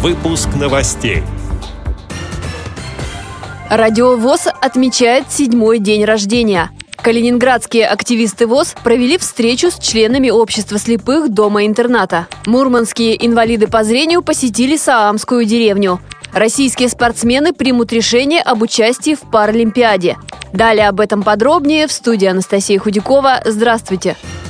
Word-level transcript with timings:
Выпуск 0.00 0.50
новостей. 0.54 1.24
Радио 3.68 4.14
ВОЗ 4.16 4.46
отмечает 4.60 5.32
седьмой 5.32 5.80
день 5.80 6.04
рождения. 6.04 6.70
Калининградские 7.02 7.88
активисты 7.88 8.46
ВОЗ 8.46 8.76
провели 8.84 9.18
встречу 9.18 9.72
с 9.72 9.78
членами 9.80 10.30
общества 10.30 10.78
слепых 10.78 11.30
дома-интерната. 11.30 12.28
Мурманские 12.46 13.26
инвалиды 13.26 13.66
по 13.66 13.82
зрению 13.82 14.22
посетили 14.22 14.76
Саамскую 14.76 15.44
деревню. 15.44 16.00
Российские 16.32 16.90
спортсмены 16.90 17.52
примут 17.52 17.92
решение 17.92 18.40
об 18.40 18.62
участии 18.62 19.16
в 19.16 19.28
Паралимпиаде. 19.28 20.16
Далее 20.52 20.88
об 20.88 21.00
этом 21.00 21.24
подробнее 21.24 21.88
в 21.88 21.92
студии 21.92 22.26
Анастасия 22.26 22.78
Худякова. 22.78 23.40
Здравствуйте! 23.44 24.14
Радио 24.14 24.47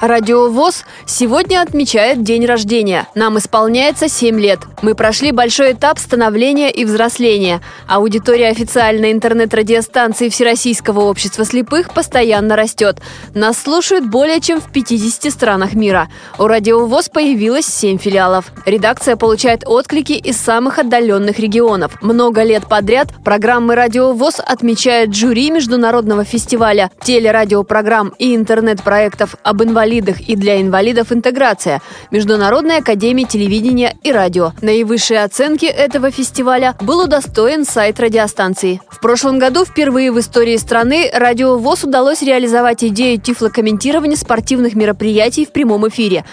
ВОЗ 0.00 0.84
сегодня 1.06 1.62
отмечает 1.62 2.22
день 2.22 2.44
рождения. 2.44 3.06
Нам 3.14 3.38
исполняется 3.38 4.08
7 4.08 4.38
лет. 4.38 4.60
Мы 4.82 4.94
прошли 4.94 5.32
большой 5.32 5.72
этап 5.72 5.98
становления 5.98 6.70
и 6.70 6.84
взросления. 6.84 7.62
Аудитория 7.88 8.48
официальной 8.48 9.12
интернет-радиостанции 9.12 10.28
Всероссийского 10.28 11.00
общества 11.00 11.44
слепых 11.44 11.94
постоянно 11.94 12.56
растет. 12.56 13.00
Нас 13.34 13.58
слушают 13.58 14.06
более 14.06 14.40
чем 14.40 14.60
в 14.60 14.70
50 14.70 15.32
странах 15.32 15.74
мира. 15.74 16.08
У 16.38 16.46
Радио 16.46 16.86
ВОЗ 16.86 17.08
появилось 17.08 17.66
7 17.66 17.98
филиалов. 17.98 18.52
Редакция 18.66 19.16
получает 19.16 19.62
отклики 19.66 20.12
из 20.12 20.36
самых 20.36 20.78
отдаленных 20.78 21.38
регионов. 21.38 22.02
Много 22.02 22.42
лет 22.42 22.68
подряд 22.68 23.08
программы 23.24 23.74
Радио 23.74 24.12
ВОЗ 24.12 24.40
отмечают 24.40 25.14
жюри 25.14 25.50
международного 25.50 26.24
фестиваля 26.24 26.90
телерадиопрограмм 27.02 28.12
и 28.18 28.36
интернет-проектов 28.36 29.36
об 29.42 29.62
инвалидах 29.62 29.85
инвалидах 29.86 30.20
и 30.28 30.34
для 30.36 30.60
инвалидов 30.60 31.12
интеграция 31.12 31.80
Международной 32.10 32.78
академии 32.78 33.24
телевидения 33.24 33.96
и 34.02 34.10
радио. 34.10 34.52
Наивысшие 34.60 35.22
оценки 35.22 35.66
этого 35.66 36.10
фестиваля 36.10 36.74
был 36.80 37.04
удостоен 37.04 37.64
сайт 37.64 38.00
радиостанции. 38.00 38.80
В 38.88 39.00
прошлом 39.00 39.38
году 39.38 39.64
впервые 39.64 40.10
в 40.10 40.18
истории 40.18 40.56
страны 40.56 41.08
радио 41.12 41.56
ВОЗ 41.56 41.84
удалось 41.84 42.22
реализовать 42.22 42.82
идею 42.82 43.20
тифлокомментирования 43.20 44.16
спортивных 44.16 44.74
мероприятий 44.74 45.46
в 45.46 45.52
прямом 45.52 45.86
эфире. 45.88 46.24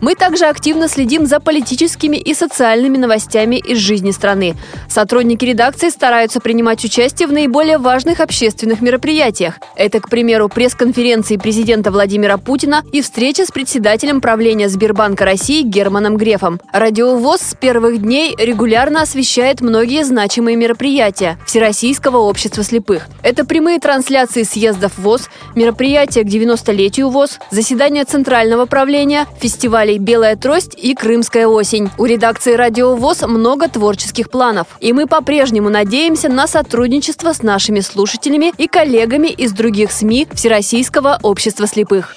Мы 0.00 0.14
также 0.14 0.46
активно 0.46 0.88
следим 0.88 1.26
за 1.26 1.38
политическими 1.38 2.16
и 2.16 2.34
социальными 2.34 2.96
новостями 2.96 3.56
из 3.56 3.78
жизни 3.78 4.10
страны. 4.10 4.54
Сотрудники 4.88 5.44
редакции 5.44 5.90
стараются 5.90 6.40
принимать 6.40 6.84
участие 6.84 7.28
в 7.28 7.32
наиболее 7.32 7.78
важных 7.78 8.20
общественных 8.20 8.80
мероприятиях. 8.80 9.54
Это, 9.76 10.00
к 10.00 10.08
примеру, 10.08 10.48
пресс-конференции 10.48 11.36
президента 11.36 11.90
Владимира 11.90 12.38
Путина 12.38 12.82
и 12.92 13.01
встреча 13.02 13.44
с 13.44 13.50
председателем 13.50 14.20
правления 14.20 14.68
Сбербанка 14.68 15.24
России 15.24 15.62
Германом 15.62 16.16
Грефом. 16.16 16.60
Радиовоз 16.72 17.40
с 17.40 17.54
первых 17.54 18.00
дней 18.00 18.34
регулярно 18.38 19.02
освещает 19.02 19.60
многие 19.60 20.04
значимые 20.04 20.56
мероприятия 20.56 21.38
Всероссийского 21.46 22.18
общества 22.18 22.62
слепых. 22.62 23.08
Это 23.22 23.44
прямые 23.44 23.78
трансляции 23.78 24.42
съездов 24.42 24.92
ВОЗ, 24.98 25.28
мероприятия 25.54 26.22
к 26.22 26.26
90-летию 26.26 27.10
ВОЗ, 27.10 27.38
заседания 27.50 28.04
Центрального 28.04 28.66
правления, 28.66 29.26
фестивалей 29.40 29.98
«Белая 29.98 30.36
трость» 30.36 30.74
и 30.76 30.94
«Крымская 30.94 31.46
осень». 31.46 31.90
У 31.98 32.04
редакции 32.04 32.54
«Радио 32.54 32.94
ВОЗ» 32.94 33.22
много 33.22 33.68
творческих 33.68 34.30
планов. 34.30 34.66
И 34.80 34.92
мы 34.92 35.06
по-прежнему 35.06 35.68
надеемся 35.68 36.28
на 36.28 36.46
сотрудничество 36.46 37.32
с 37.32 37.42
нашими 37.42 37.80
слушателями 37.80 38.52
и 38.56 38.66
коллегами 38.66 39.28
из 39.28 39.52
других 39.52 39.92
СМИ 39.92 40.28
Всероссийского 40.32 41.18
общества 41.22 41.66
слепых. 41.66 42.16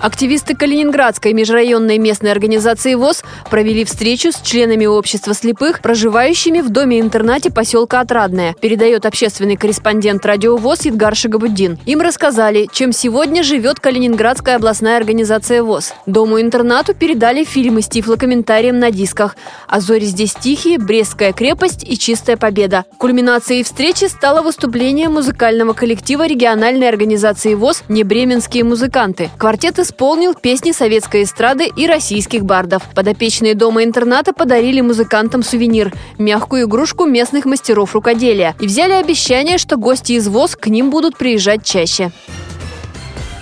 Активисты 0.00 0.56
Калининградской 0.56 1.34
межрайонной 1.34 1.98
местной 1.98 2.32
организации 2.32 2.94
ВОЗ 2.94 3.22
провели 3.50 3.84
встречу 3.84 4.32
с 4.32 4.40
членами 4.40 4.86
общества 4.86 5.34
слепых, 5.34 5.82
проживающими 5.82 6.62
в 6.62 6.70
доме-интернате 6.70 7.50
поселка 7.50 8.00
Отрадное, 8.00 8.54
передает 8.62 9.04
общественный 9.04 9.56
корреспондент 9.56 10.24
радио 10.24 10.56
ВОЗ 10.56 10.86
Едгар 10.86 11.14
Шагабуддин. 11.14 11.78
Им 11.84 12.00
рассказали, 12.00 12.66
чем 12.72 12.92
сегодня 12.92 13.42
живет 13.42 13.78
Калининградская 13.78 14.56
областная 14.56 14.96
организация 14.96 15.62
ВОЗ. 15.62 15.92
Дому-интернату 16.06 16.94
передали 16.94 17.44
фильмы 17.44 17.82
с 17.82 17.88
тифлокомментарием 17.88 18.78
на 18.78 18.90
дисках 18.90 19.36
«А 19.68 19.80
зори 19.80 20.06
здесь 20.06 20.32
тихие», 20.32 20.78
«Брестская 20.78 21.34
крепость» 21.34 21.84
и 21.86 21.98
«Чистая 21.98 22.38
победа». 22.38 22.86
Кульминацией 22.96 23.64
встречи 23.64 24.06
стало 24.06 24.40
выступление 24.40 25.10
музыкального 25.10 25.74
коллектива 25.74 26.26
региональной 26.26 26.88
организации 26.88 27.52
ВОЗ 27.52 27.82
«Небременские 27.88 28.64
музыканты». 28.64 29.28
Квартет 29.36 29.78
исполнил 29.90 30.34
песни 30.34 30.70
советской 30.70 31.24
эстрады 31.24 31.68
и 31.76 31.86
российских 31.86 32.44
бардов. 32.44 32.84
Подопечные 32.94 33.54
дома-интерната 33.54 34.32
подарили 34.32 34.80
музыкантам 34.80 35.42
сувенир– 35.42 35.92
мягкую 36.18 36.66
игрушку 36.66 37.06
местных 37.06 37.44
мастеров 37.44 37.94
рукоделия. 37.94 38.54
И 38.60 38.66
взяли 38.66 38.92
обещание, 38.92 39.58
что 39.58 39.76
гости 39.76 40.12
из 40.12 40.28
ВОЗ 40.28 40.54
к 40.54 40.68
ним 40.68 40.90
будут 40.90 41.18
приезжать 41.18 41.64
чаще. 41.64 42.12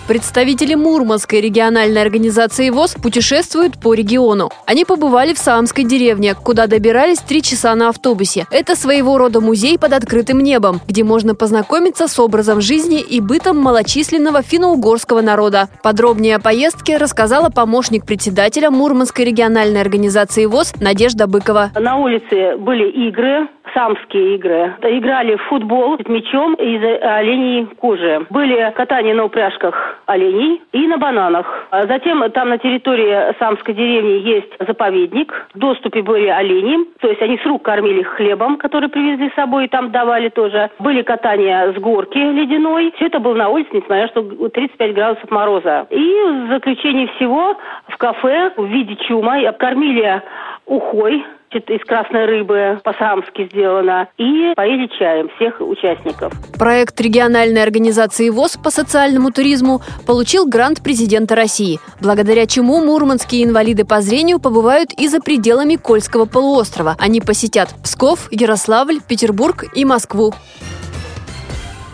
Представители 0.09 0.75
Мурманской 0.75 1.43
региональной 1.43 2.01
организации 2.01 2.71
ВОЗ 2.71 2.95
путешествуют 2.95 3.79
по 3.79 3.93
региону. 3.93 4.49
Они 4.65 4.87
побывали 4.87 5.35
в 5.35 5.39
Саамской 5.39 5.85
деревне, 5.85 6.35
куда 6.35 6.67
добирались 6.67 7.19
три 7.19 7.43
часа 7.43 7.75
на 7.75 7.91
автобусе. 7.91 8.47
Это 8.51 8.75
своего 8.75 9.19
рода 9.19 9.43
музей 9.43 9.79
под 9.79 9.93
открытым 9.93 10.41
небом, 10.41 10.81
где 10.89 11.05
можно 11.05 11.35
познакомиться 11.35 12.09
с 12.09 12.19
образом 12.19 12.63
жизни 12.63 13.03
и 13.03 13.21
бытом 13.21 13.59
малочисленного 13.59 14.41
финно-угорского 14.41 15.21
народа. 15.21 15.69
Подробнее 15.83 16.37
о 16.37 16.41
поездке 16.41 16.97
рассказала 16.97 17.51
помощник 17.51 18.07
председателя 18.07 18.71
Мурманской 18.71 19.27
региональной 19.27 19.83
организации 19.83 20.47
ВОЗ 20.47 20.73
Надежда 20.81 21.27
Быкова. 21.27 21.73
На 21.75 21.99
улице 21.99 22.57
были 22.57 23.09
игры, 23.09 23.47
самские 23.75 24.37
игры. 24.37 24.75
Играли 24.83 25.37
в 25.37 25.43
футбол 25.45 25.99
с 25.99 26.09
мячом 26.09 26.55
из 26.55 26.83
оленей 27.03 27.67
кожи. 27.79 28.27
Были 28.31 28.73
катания 28.75 29.15
на 29.15 29.25
упряжках 29.25 30.01
оленей 30.07 30.63
и 30.73 30.87
на 30.87 30.99
бананах. 30.99 31.67
А 31.71 31.87
затем 31.87 32.29
там 32.33 32.51
на 32.51 32.59
территории 32.59 33.35
Самской 33.39 33.75
деревни 33.75 34.29
есть 34.29 34.53
заповедник. 34.67 35.33
В 35.55 35.59
доступе 35.59 36.03
были 36.03 36.27
олени. 36.27 36.87
То 37.01 37.09
есть 37.09 37.23
они 37.23 37.39
с 37.39 37.47
рук 37.47 37.63
кормили 37.63 38.03
хлебом, 38.03 38.57
который 38.57 38.89
привезли 38.89 39.31
с 39.31 39.35
собой 39.35 39.67
и 39.67 39.69
там 39.69 39.91
давали 39.91 40.29
тоже. 40.29 40.71
Были 40.79 41.03
катания 41.03 41.73
с 41.73 41.77
горки 41.77 42.19
ледяной. 42.19 42.93
Все 42.97 43.07
это 43.07 43.19
было 43.19 43.35
на 43.35 43.49
улице, 43.49 43.71
несмотря 43.73 44.03
на 44.03 44.09
что 44.09 44.23
35 44.23 44.95
градусов 44.95 45.31
мороза. 45.31 45.87
И 45.91 45.99
в 45.99 46.49
заключение 46.49 47.09
всего 47.17 47.57
в 47.89 47.97
кафе 47.97 48.53
в 48.57 48.65
виде 48.67 48.97
чума 48.97 49.39
обкормили 49.49 50.23
ухой 50.67 51.25
из 51.55 51.85
красной 51.85 52.27
рыбы 52.27 52.81
по-самски 52.85 53.49
сделано. 53.53 54.09
И 54.19 54.53
поели 54.55 54.89
чаем 54.99 55.29
всех 55.37 55.61
участников. 55.61 56.33
Проект 56.59 57.01
региональной 57.01 57.63
организации 57.63 58.31
ВОЗ 58.31 58.59
по 58.63 58.71
социальному 58.71 59.31
туризму 59.31 59.81
получил 60.07 60.47
грант 60.47 60.83
президента 60.83 61.35
России, 61.35 61.79
благодаря 62.01 62.47
чему 62.47 62.85
мурманские 62.85 63.45
инвалиды 63.45 63.85
по 63.85 64.01
зрению 64.01 64.41
побывают 64.41 64.93
и 64.93 65.09
за 65.09 65.21
пределами 65.21 65.77
Кольского 65.77 66.27
полуострова. 66.27 66.97
Они 66.99 67.21
посетят 67.21 67.75
Псков, 67.83 68.29
Ярославль, 68.31 69.01
Петербург 69.07 69.65
и 69.75 69.85
Москву. 69.85 70.35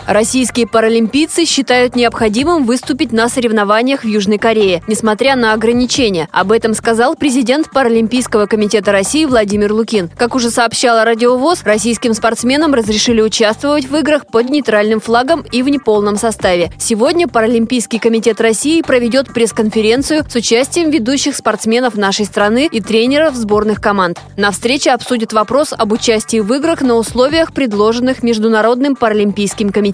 Российские 0.07 0.67
паралимпийцы 0.67 1.47
считают 1.47 1.97
необходимым 1.97 2.65
выступить 2.65 3.11
на 3.11 3.31
соревнованиях 3.31 4.05
в 4.05 4.07
Южной 4.07 4.37
Корее, 4.37 4.83
несмотря 4.87 5.35
на 5.35 5.55
ограничения. 5.55 6.29
Об 6.31 6.53
этом 6.53 6.75
сказал 6.75 7.15
президент 7.15 7.71
Паралимпийского 7.71 8.45
комитета 8.45 8.93
России 8.93 9.25
Владимир 9.25 9.73
Лукин. 9.73 10.11
Как 10.15 10.35
уже 10.35 10.51
сообщала 10.51 11.07
Радиовоз, 11.07 11.63
российским 11.65 12.13
спортсменам 12.13 12.75
разрешили 12.75 13.23
участвовать 13.23 13.89
в 13.89 13.97
играх 13.97 14.27
под 14.27 14.51
нейтральным 14.51 15.01
флагом 15.01 15.43
и 15.51 15.63
в 15.63 15.71
неполном 15.71 16.17
составе. 16.17 16.71
Сегодня 16.79 17.27
Паралимпийский 17.27 17.99
комитет 17.99 18.43
России 18.43 18.83
проведет 18.83 19.33
пресс-конференцию 19.33 20.25
с 20.29 20.35
участием 20.35 20.91
ведущих 20.91 21.35
спортсменов 21.35 21.95
нашей 21.95 22.27
страны 22.27 22.69
и 22.71 22.83
тренеров 22.83 23.37
сборных 23.37 23.81
команд. 23.81 24.21
На 24.37 24.51
встрече 24.51 24.91
обсудят 24.91 25.33
вопрос 25.33 25.73
об 25.73 25.93
участии 25.93 26.41
в 26.41 26.53
играх 26.53 26.83
на 26.83 26.97
условиях, 26.97 27.55
предложенных 27.55 28.23
Международным 28.23 28.97
паралимпийским 28.97 29.71
комитетом 29.71 29.94